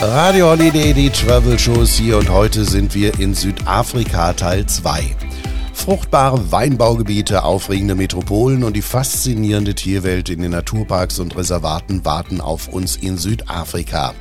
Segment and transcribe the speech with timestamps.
[0.00, 5.16] Radio Holiday, die Travel Shows hier und heute sind wir in Südafrika Teil 2.
[5.72, 12.68] Fruchtbare Weinbaugebiete, aufregende Metropolen und die faszinierende Tierwelt in den Naturparks und Reservaten warten auf
[12.68, 14.14] uns in Südafrika.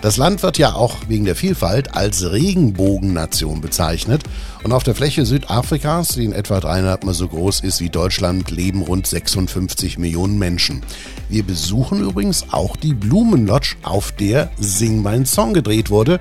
[0.00, 4.22] Das Land wird ja auch wegen der Vielfalt als Regenbogennation bezeichnet
[4.62, 8.52] und auf der Fläche Südafrikas, die in etwa dreieinhalb Mal so groß ist wie Deutschland,
[8.52, 10.82] leben rund 56 Millionen Menschen.
[11.28, 16.20] Wir besuchen übrigens auch die Blumenlodge, auf der Sing mein Song gedreht wurde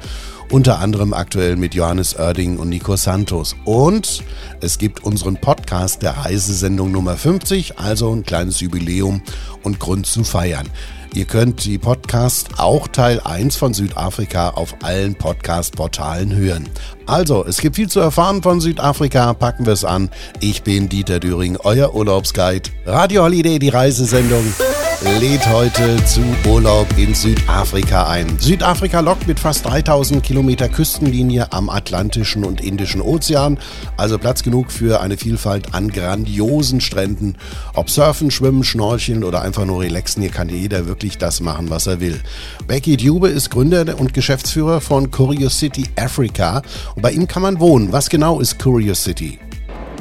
[0.51, 3.55] unter anderem aktuell mit Johannes Oerding und Nico Santos.
[3.65, 4.23] Und
[4.61, 9.21] es gibt unseren Podcast der Reisesendung Nummer 50, also ein kleines Jubiläum
[9.63, 10.69] und Grund zu feiern.
[11.13, 16.69] Ihr könnt die Podcast auch Teil 1 von Südafrika auf allen Podcast-Portalen hören.
[17.07, 20.09] Also, es gibt viel zu erfahren von Südafrika, packen wir es an.
[20.41, 22.69] Ich bin Dieter Düring, euer Urlaubsguide.
[22.85, 24.43] Radio Holiday, die Reisesendung
[25.19, 28.39] lädt heute zu Urlaub in Südafrika ein.
[28.39, 33.59] Südafrika lockt mit fast 3000 Kilometer Küstenlinie am Atlantischen und Indischen Ozean,
[33.95, 37.35] also Platz genug für eine Vielfalt an grandiosen Stränden.
[37.75, 41.85] Ob surfen, schwimmen, schnorcheln oder einfach nur relaxen, hier kann jeder wirklich das machen, was
[41.85, 42.19] er will.
[42.65, 46.63] Becky Dube ist Gründer und Geschäftsführer von Curiosity Africa
[46.97, 47.91] und bei ihm kann man wohnen.
[47.93, 49.37] Was genau ist Curiosity?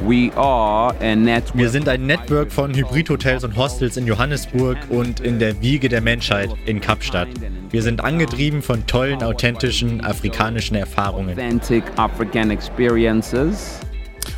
[0.02, 6.00] Wir sind ein Network von Hybridhotels und Hostels in Johannesburg und in der Wiege der
[6.00, 7.28] Menschheit in Kapstadt.
[7.70, 11.36] Wir sind angetrieben von tollen, authentischen afrikanischen Erfahrungen.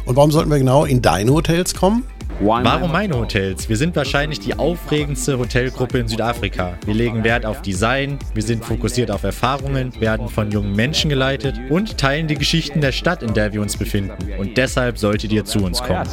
[0.04, 2.02] Und warum sollten wir genau in deine Hotels kommen?
[2.40, 3.68] Warum meine Hotels?
[3.68, 6.78] Wir sind wahrscheinlich die aufregendste Hotelgruppe in Südafrika.
[6.86, 11.56] Wir legen Wert auf Design, wir sind fokussiert auf Erfahrungen, werden von jungen Menschen geleitet
[11.68, 14.16] und teilen die Geschichten der Stadt, in der wir uns befinden.
[14.38, 16.06] Und deshalb solltet ihr zu uns kommen.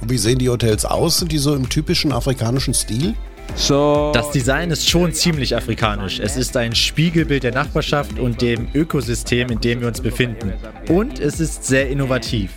[0.00, 1.18] Und wie sehen die Hotels aus?
[1.18, 3.14] Sind die so im typischen afrikanischen Stil?
[4.12, 6.20] Das Design ist schon ziemlich afrikanisch.
[6.20, 10.52] Es ist ein Spiegelbild der Nachbarschaft und dem Ökosystem, in dem wir uns befinden.
[10.88, 12.50] Und es ist sehr innovativ.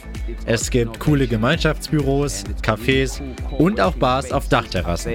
[0.46, 3.22] Es gibt coole Gemeinschaftsbüros, Cafés
[3.58, 5.12] und auch Bars auf Dachterrassen.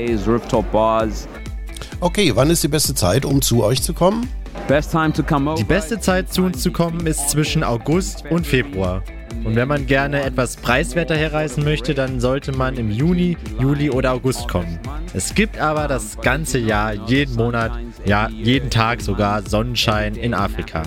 [2.01, 4.29] Okay, wann ist die beste Zeit, um zu euch zu kommen?
[4.69, 9.03] Die beste Zeit zu uns zu kommen ist zwischen August und Februar.
[9.43, 14.13] Und wenn man gerne etwas preiswerter herreisen möchte, dann sollte man im Juni, Juli oder
[14.13, 14.79] August kommen.
[15.13, 17.73] Es gibt aber das ganze Jahr, jeden Monat,
[18.05, 20.83] ja, jeden Tag sogar Sonnenschein in Afrika.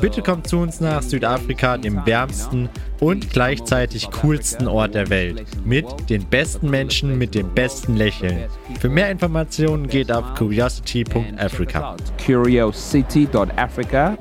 [0.00, 2.68] Bitte kommt zu uns nach Südafrika, dem wärmsten
[3.00, 5.44] und gleichzeitig coolsten Ort der Welt.
[5.64, 8.44] Mit den besten Menschen, mit dem besten Lächeln.
[8.78, 11.96] Für mehr Informationen geht auf curiosity.africa.
[12.24, 14.16] Curiosity.africa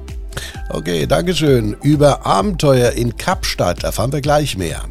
[0.69, 1.75] Okay, Dankeschön.
[1.81, 4.84] Über Abenteuer in Kapstadt erfahren wir gleich mehr.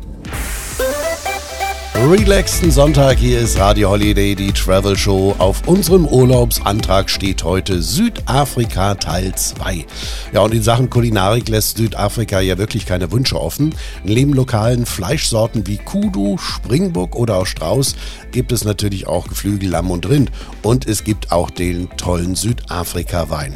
[2.08, 5.36] Relaxten Sonntag, hier ist Radio Holiday, die Travel Show.
[5.38, 9.84] Auf unserem Urlaubsantrag steht heute Südafrika Teil 2.
[10.32, 13.74] Ja, und in Sachen Kulinarik lässt Südafrika ja wirklich keine Wünsche offen.
[14.02, 17.94] Neben lokalen Fleischsorten wie Kudu, Springbock oder auch Strauß
[18.32, 20.32] gibt es natürlich auch Geflügel, Lamm und Rind.
[20.62, 23.52] Und es gibt auch den tollen Südafrika-Wein.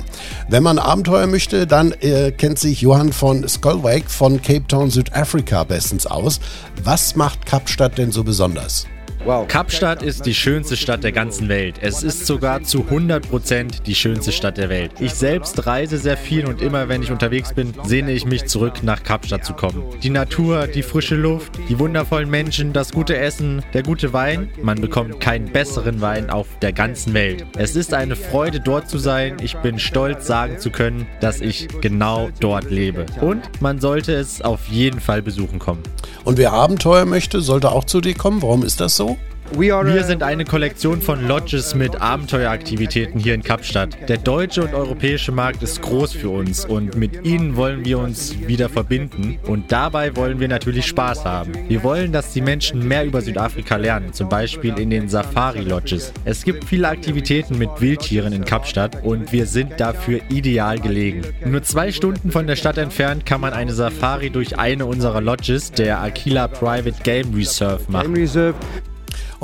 [0.51, 5.65] Wenn man Abenteuer möchte, dann äh, kennt sich Johann von Skullwake von Cape Town, Südafrika
[5.65, 6.41] bestens aus.
[6.85, 8.34] Was macht Kapstadt denn so besonders?
[8.35, 8.94] Besonders.
[9.25, 9.49] Wow.
[9.49, 11.77] Kapstadt ist die schönste Stadt der ganzen Welt.
[11.81, 14.93] Es ist sogar zu 100% die schönste Stadt der Welt.
[15.01, 18.83] Ich selbst reise sehr viel und immer wenn ich unterwegs bin, sehne ich mich zurück
[18.83, 19.83] nach Kapstadt zu kommen.
[20.03, 24.51] Die Natur, die frische Luft, die wundervollen Menschen, das gute Essen, der gute Wein.
[24.61, 27.47] Man bekommt keinen besseren Wein auf der ganzen Welt.
[27.57, 29.39] Es ist eine Freude dort zu sein.
[29.43, 33.07] Ich bin stolz sagen zu können, dass ich genau dort lebe.
[33.23, 35.83] Und man sollte es auf jeden Fall besuchen kommen.
[36.25, 38.43] Und wer Abenteuer möchte, sollte auch zu dir kommen.
[38.43, 39.17] Warum ist das so?
[39.53, 44.09] Wir sind eine Kollektion von Lodges mit Abenteueraktivitäten hier in Kapstadt.
[44.09, 48.35] Der deutsche und europäische Markt ist groß für uns und mit ihnen wollen wir uns
[48.49, 51.53] wieder verbinden und dabei wollen wir natürlich Spaß haben.
[51.69, 56.13] Wir wollen, dass die Menschen mehr über Südafrika lernen, zum Beispiel in den Safari-Lodges.
[56.25, 61.23] Es gibt viele Aktivitäten mit Wildtieren in Kapstadt und wir sind dafür ideal gelegen.
[61.45, 65.71] Nur zwei Stunden von der Stadt entfernt kann man eine Safari durch eine unserer Lodges,
[65.71, 68.15] der Aquila Private Game Reserve, machen.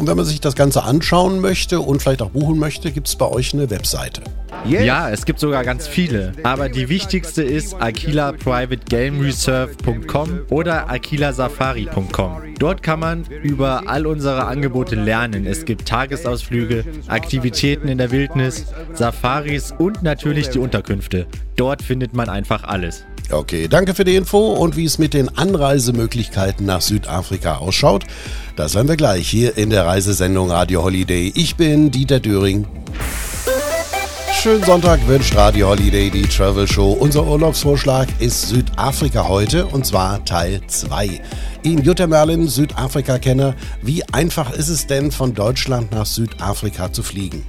[0.01, 3.17] Und wenn man sich das Ganze anschauen möchte und vielleicht auch buchen möchte, gibt es
[3.17, 4.23] bei euch eine Webseite.
[4.65, 6.33] Ja, es gibt sogar ganz viele.
[6.43, 12.55] Aber die wichtigste ist aquilaprivategamereserve.com oder aquilasafari.com.
[12.59, 15.45] Dort kann man über all unsere Angebote lernen.
[15.45, 18.65] Es gibt Tagesausflüge, Aktivitäten in der Wildnis,
[18.95, 21.27] Safaris und natürlich die Unterkünfte.
[21.57, 23.05] Dort findet man einfach alles.
[23.33, 28.05] Okay, danke für die Info und wie es mit den Anreisemöglichkeiten nach Südafrika ausschaut,
[28.57, 31.33] das hören wir gleich hier in der Reisesendung Radio Holiday.
[31.37, 32.67] Ich bin Dieter Döring.
[34.33, 36.93] Schönen Sonntag wünscht Radio Holiday die Travel Show.
[36.93, 41.21] Unser Urlaubsvorschlag ist Südafrika heute und zwar Teil 2.
[41.63, 47.45] Ihnen Jutta Merlin, Südafrika-Kenner, wie einfach ist es denn von Deutschland nach Südafrika zu fliegen?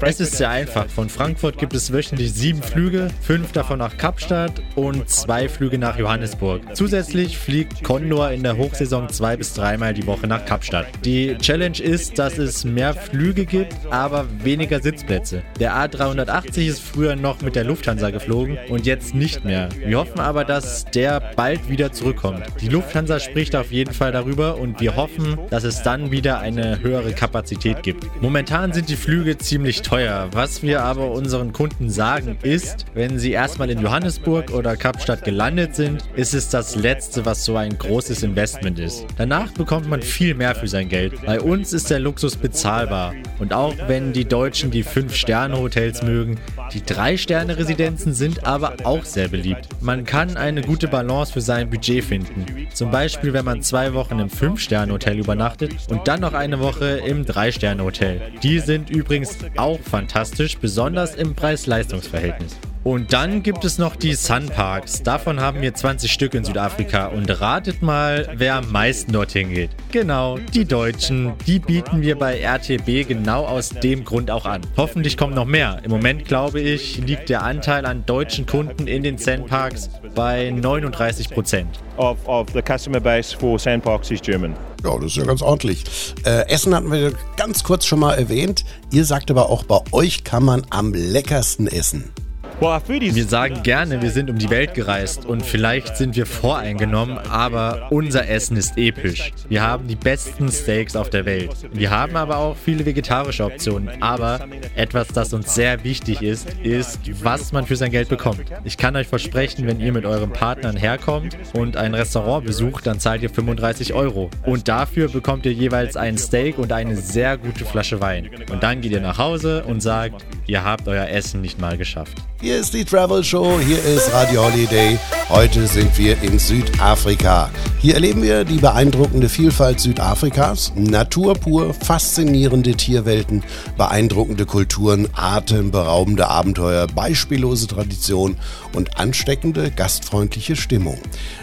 [0.00, 0.86] Es ist sehr einfach.
[0.88, 5.98] Von Frankfurt gibt es wöchentlich sieben Flüge, fünf davon nach Kapstadt und zwei Flüge nach
[5.98, 6.62] Johannesburg.
[6.74, 10.86] Zusätzlich fliegt Condor in der Hochsaison zwei bis dreimal die Woche nach Kapstadt.
[11.04, 15.42] Die Challenge ist, dass es mehr Flüge gibt, aber weniger Sitzplätze.
[15.58, 19.68] Der A380 ist früher noch mit der Lufthansa geflogen und jetzt nicht mehr.
[19.84, 22.44] Wir hoffen aber, dass der bald wieder zurückkommt.
[22.60, 26.80] Die Lufthansa spricht auf jeden Fall darüber und wir hoffen, dass es dann wieder eine
[26.80, 27.93] höhere Kapazität gibt.
[28.20, 30.28] Momentan sind die Flüge ziemlich teuer.
[30.32, 35.76] Was wir aber unseren Kunden sagen ist, wenn sie erstmal in Johannesburg oder Kapstadt gelandet
[35.76, 39.06] sind, ist es das letzte, was so ein großes Investment ist.
[39.16, 41.24] Danach bekommt man viel mehr für sein Geld.
[41.24, 43.14] Bei uns ist der Luxus bezahlbar.
[43.38, 46.38] Und auch wenn die Deutschen die 5-Sterne-Hotels mögen,
[46.72, 49.68] die 3-Sterne-Residenzen sind aber auch sehr beliebt.
[49.80, 52.46] Man kann eine gute Balance für sein Budget finden.
[52.72, 57.24] Zum Beispiel, wenn man zwei Wochen im 5-Sterne-Hotel übernachtet und dann noch eine Woche im
[57.24, 57.83] 3-Sterne-Hotel.
[57.84, 58.20] Hotel.
[58.42, 62.56] Die sind übrigens auch fantastisch, besonders im Preis-Leistungs-Verhältnis.
[62.84, 65.02] Und dann gibt es noch die Sunparks.
[65.02, 67.06] Davon haben wir 20 Stück in Südafrika.
[67.06, 69.70] Und ratet mal, wer am meisten dorthin geht.
[69.90, 71.32] Genau, die Deutschen.
[71.46, 74.60] Die bieten wir bei RTB genau aus dem Grund auch an.
[74.76, 75.80] Hoffentlich kommt noch mehr.
[75.82, 81.30] Im Moment, glaube ich, liegt der Anteil an deutschen Kunden in den Sandparks bei 39
[81.30, 81.80] Prozent.
[81.96, 84.54] Of, of the customer base for Sandparks is German.
[84.84, 85.84] Ja, das ist ja ganz ordentlich.
[86.26, 88.66] Äh, Essen hatten wir ganz kurz schon mal erwähnt.
[88.90, 92.12] Ihr sagt aber auch, bei euch kann man am leckersten essen.
[92.60, 97.88] Wir sagen gerne, wir sind um die Welt gereist und vielleicht sind wir voreingenommen, aber
[97.90, 99.32] unser Essen ist episch.
[99.48, 101.50] Wir haben die besten Steaks auf der Welt.
[101.72, 103.90] Wir haben aber auch viele vegetarische Optionen.
[104.00, 104.46] Aber
[104.76, 108.44] etwas, das uns sehr wichtig ist, ist, was man für sein Geld bekommt.
[108.62, 113.00] Ich kann euch versprechen, wenn ihr mit eurem Partnern herkommt und ein Restaurant besucht, dann
[113.00, 114.30] zahlt ihr 35 Euro.
[114.44, 118.30] Und dafür bekommt ihr jeweils ein Steak und eine sehr gute Flasche Wein.
[118.50, 122.16] Und dann geht ihr nach Hause und sagt, ihr habt euer Essen nicht mal geschafft.
[122.44, 124.98] Hier ist die Travel Show, hier ist Radio Holiday.
[125.30, 127.48] Heute sind wir in Südafrika.
[127.78, 133.42] Hier erleben wir die beeindruckende Vielfalt Südafrikas, Natur pur, faszinierende Tierwelten,
[133.78, 138.36] beeindruckende Kulturen, atemberaubende Abenteuer, beispiellose Tradition
[138.74, 140.98] und ansteckende gastfreundliche Stimmung.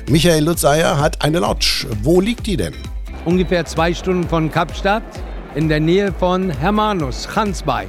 [0.07, 1.87] Michael Lutzeyer hat eine Lodge.
[2.03, 2.75] Wo liegt die denn?
[3.25, 5.01] Ungefähr zwei Stunden von Kapstadt
[5.55, 7.87] in der Nähe von Hermanus, Hansbay.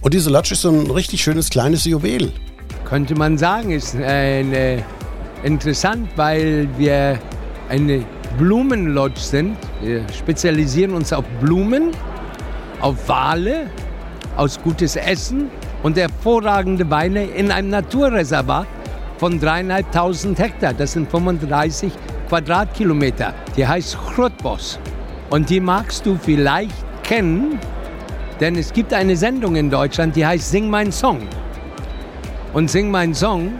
[0.00, 2.32] Und diese Lodge ist so ein richtig schönes kleines Juwel
[2.86, 4.78] könnte man sagen, ist äh,
[5.42, 7.18] interessant, weil wir
[7.68, 8.04] eine
[8.38, 9.56] Blumenlodge sind.
[9.82, 11.90] Wir spezialisieren uns auf Blumen,
[12.80, 13.66] auf Wale,
[14.36, 15.50] aus gutes Essen
[15.82, 18.68] und hervorragende Weine in einem Naturreservat
[19.18, 20.72] von dreieinhalbtausend Hektar.
[20.72, 21.92] Das sind 35
[22.28, 23.34] Quadratkilometer.
[23.56, 24.78] Die heißt Chrotbos.
[25.30, 27.58] Und die magst du vielleicht kennen,
[28.40, 31.20] denn es gibt eine Sendung in Deutschland, die heißt Sing mein Song.
[32.52, 33.52] Und Sing mein Song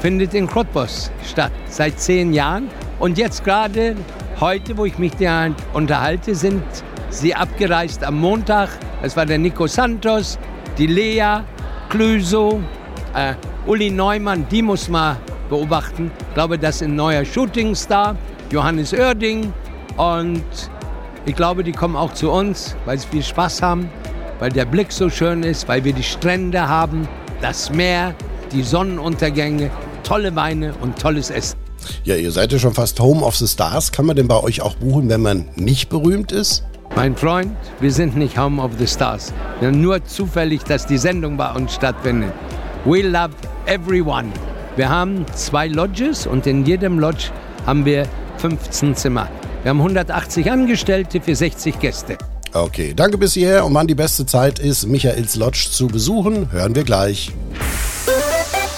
[0.00, 2.68] findet in Cottbus statt, seit zehn Jahren.
[2.98, 3.96] Und jetzt gerade
[4.40, 6.62] heute, wo ich mich da unterhalte, sind
[7.10, 8.68] sie abgereist am Montag.
[9.02, 10.38] Es war der Nico Santos,
[10.78, 11.40] die Lea,
[11.88, 12.60] Klüso,
[13.14, 13.34] äh,
[13.66, 15.16] Uli Neumann, die muss man
[15.48, 16.10] beobachten.
[16.28, 18.16] Ich glaube, das ist ein neuer Shootingstar,
[18.50, 19.52] Johannes Oerding.
[19.96, 20.44] Und
[21.26, 23.88] ich glaube, die kommen auch zu uns, weil sie viel Spaß haben,
[24.40, 27.06] weil der Blick so schön ist, weil wir die Strände haben,
[27.40, 28.14] das Meer,
[28.52, 29.70] die Sonnenuntergänge,
[30.02, 31.56] tolle Weine und tolles Essen.
[32.04, 33.92] Ja, ihr seid ja schon fast Home of the Stars.
[33.92, 36.64] Kann man denn bei euch auch buchen, wenn man nicht berühmt ist?
[36.94, 39.32] Mein Freund, wir sind nicht Home of the Stars.
[39.60, 42.32] Nur zufällig, dass die Sendung bei uns stattfindet.
[42.84, 43.30] We love
[43.66, 44.28] everyone.
[44.76, 47.30] Wir haben zwei Lodges und in jedem Lodge
[47.66, 48.06] haben wir
[48.38, 49.28] 15 Zimmer.
[49.62, 52.18] Wir haben 180 Angestellte für 60 Gäste.
[52.52, 53.64] Okay, danke bis hierher.
[53.64, 57.30] Und wann die beste Zeit ist, Michaels Lodge zu besuchen, hören wir gleich.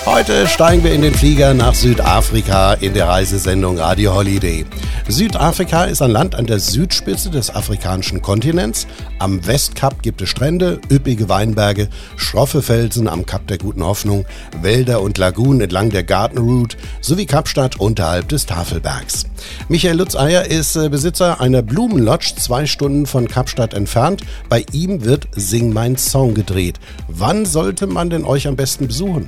[0.07, 4.67] Heute steigen wir in den Flieger nach Südafrika in der Reisesendung Radio Holiday.
[5.09, 8.87] Südafrika ist ein Land an der Südspitze des afrikanischen Kontinents.
[9.19, 14.27] Am Westkap gibt es Strände, üppige Weinberge, schroffe Felsen am Kap der Guten Hoffnung,
[14.61, 19.25] Wälder und Lagunen entlang der Garden Route sowie Kapstadt unterhalb des Tafelbergs.
[19.71, 24.23] Michael Lutzeyer ist äh, Besitzer einer Blumenlodge zwei Stunden von Kapstadt entfernt.
[24.51, 26.79] Bei ihm wird Sing mein Song gedreht.
[27.09, 29.27] Wann sollte man denn euch am besten besuchen?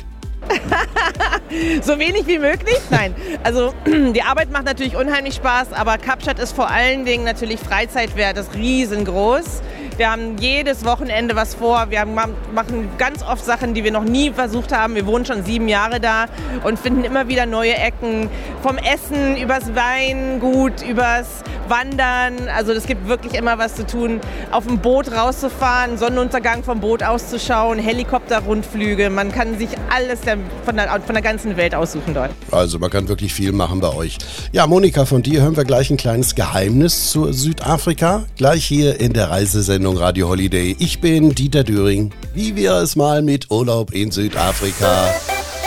[1.82, 2.78] so wenig wie möglich?
[2.90, 3.16] Nein.
[3.44, 8.38] Also die Arbeit macht natürlich unheimlich Spaß, aber Kapstadt ist vor allen Dingen natürlich Freizeitwert,
[8.38, 9.62] ist riesengroß.
[9.98, 11.86] Wir haben jedes Wochenende was vor.
[11.90, 14.96] Wir haben, machen ganz oft Sachen, die wir noch nie versucht haben.
[14.96, 16.26] Wir wohnen schon sieben Jahre da
[16.66, 18.30] und finden immer wieder neue Ecken.
[18.62, 21.28] Vom Essen übers Weingut, übers
[21.70, 22.50] Wandern.
[22.54, 24.20] Also es gibt wirklich immer was zu tun.
[24.52, 29.10] Auf dem Boot rauszufahren, Sonnenuntergang vom Boot auszuschauen, Helikopterrundflüge.
[29.10, 30.20] Man kann sich alles
[30.66, 32.32] von der, von der ganzen Welt aussuchen dort.
[32.52, 34.18] Also man kann wirklich viel machen bei euch.
[34.52, 38.26] Ja, Monika, von dir hören wir gleich ein kleines Geheimnis zu Südafrika.
[38.36, 40.76] Gleich hier in der Reisesendung Sendung Radio Holiday.
[40.80, 42.10] Ich bin Dieter Düring.
[42.34, 45.14] Wie wäre es mal mit Urlaub in Südafrika?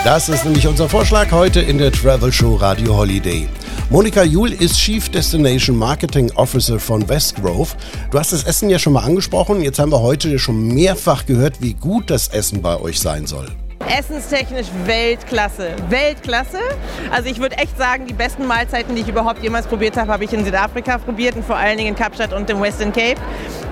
[0.03, 3.47] Das ist nämlich unser Vorschlag heute in der Travel Show Radio Holiday.
[3.89, 7.77] Monika Juhl ist Chief Destination Marketing Officer von Westgrove.
[8.11, 9.61] Du hast das Essen ja schon mal angesprochen.
[9.61, 13.47] Jetzt haben wir heute schon mehrfach gehört, wie gut das Essen bei euch sein soll.
[13.97, 15.75] Essenstechnisch Weltklasse.
[15.89, 16.59] Weltklasse.
[17.11, 20.23] Also ich würde echt sagen, die besten Mahlzeiten, die ich überhaupt jemals probiert habe, habe
[20.23, 23.19] ich in Südafrika probiert und vor allen Dingen in Kapstadt und im Western Cape.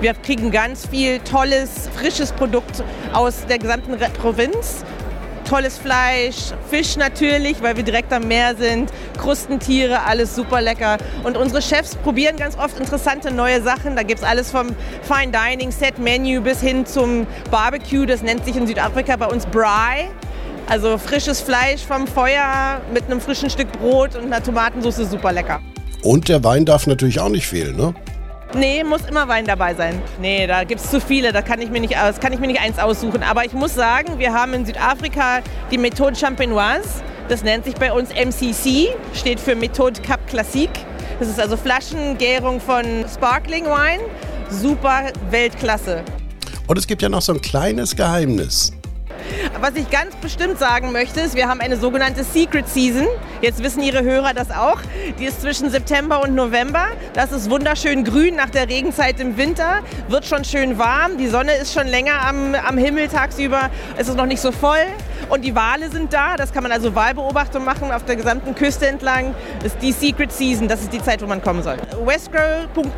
[0.00, 2.82] Wir kriegen ganz viel tolles, frisches Produkt
[3.12, 4.84] aus der gesamten Provinz
[5.48, 10.98] tolles Fleisch, Fisch natürlich, weil wir direkt am Meer sind, Krustentiere, alles super lecker.
[11.24, 13.96] Und unsere Chefs probieren ganz oft interessante neue Sachen.
[13.96, 14.68] Da gibt es alles vom
[15.02, 18.04] Fine Dining, Set Menu bis hin zum Barbecue.
[18.04, 20.10] Das nennt sich in Südafrika bei uns Braai.
[20.68, 25.60] Also frisches Fleisch vom Feuer mit einem frischen Stück Brot und einer Tomatensauce, super lecker.
[26.02, 27.94] Und der Wein darf natürlich auch nicht fehlen, ne?
[28.54, 30.00] Nee, muss immer Wein dabei sein.
[30.20, 32.46] Nee, da gibt es zu viele, da kann ich, mir nicht, das kann ich mir
[32.46, 33.22] nicht eins aussuchen.
[33.22, 35.40] Aber ich muss sagen, wir haben in Südafrika
[35.70, 37.02] die Methode Champenoise.
[37.28, 40.80] Das nennt sich bei uns MCC, steht für Methode Cap Classique.
[41.18, 44.02] Das ist also Flaschengärung von Sparkling Wine.
[44.48, 46.02] Super Weltklasse.
[46.66, 48.72] Und es gibt ja noch so ein kleines Geheimnis.
[49.60, 53.06] Was ich ganz bestimmt sagen möchte, ist, wir haben eine sogenannte Secret Season.
[53.40, 54.78] Jetzt wissen Ihre Hörer das auch.
[55.18, 56.86] Die ist zwischen September und November.
[57.14, 59.80] Das ist wunderschön grün nach der Regenzeit im Winter.
[60.08, 61.18] Wird schon schön warm.
[61.18, 63.70] Die Sonne ist schon länger am, am Himmel tagsüber.
[63.96, 64.86] Es ist noch nicht so voll.
[65.28, 66.36] Und die Wale sind da.
[66.36, 69.34] Das kann man also Wahlbeobachtung machen auf der gesamten Küste entlang.
[69.62, 70.68] Das ist die Secret Season.
[70.68, 71.76] Das ist die Zeit, wo man kommen soll.
[72.04, 72.88] westgrow.co.za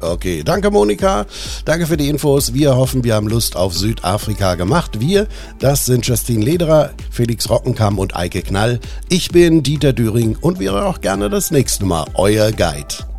[0.00, 1.26] Okay, danke Monika.
[1.64, 2.54] Danke für die Infos.
[2.54, 5.00] Wir hoffen, wir haben Lust auf Südafrika gemacht.
[5.00, 5.26] Wir,
[5.58, 8.80] das sind Justine Lederer, Felix Rockenkamm und Eike Knall.
[9.08, 13.15] Ich bin Dieter Düring und wäre auch gerne das nächste Mal euer Guide.